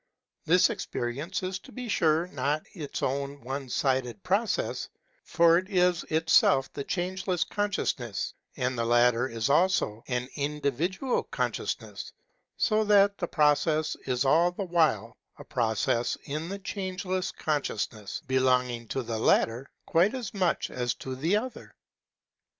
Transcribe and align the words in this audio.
This 0.45 0.71
experience 0.71 1.43
is 1.43 1.59
to 1.59 1.71
be 1.71 1.87
sure 1.87 2.25
hot 2.25 2.63
its 2.73 3.03
own 3.03 3.39
one 3.43 3.69
sided 3.69 4.23
process; 4.23 4.89
for 5.23 5.59
it 5.59 5.69
is 5.69 6.03
itself 6.05 6.73
the 6.73 6.83
Changeless 6.83 7.43
Consciousness, 7.43 8.33
and 8.57 8.75
the 8.75 8.83
latter 8.85 9.27
is 9.27 9.47
also 9.47 10.03
an 10.07 10.27
individual 10.35 11.21
consciousness; 11.25 12.11
so 12.57 12.83
that 12.85 13.19
the 13.19 13.27
process 13.27 13.95
is 14.07 14.25
all 14.25 14.51
the 14.51 14.65
while 14.65 15.13
a 15.37 15.43
process 15.43 16.17
in 16.23 16.49
the 16.49 16.57
Changeless 16.57 17.31
Consciousness, 17.31 18.23
belonging 18.25 18.87
to 18.87 19.03
the 19.03 19.19
latter 19.19 19.69
quite 19.85 20.15
as 20.15 20.33
much 20.33 20.71
as 20.71 20.95
to 20.95 21.15
the 21.15 21.37
other. 21.37 21.75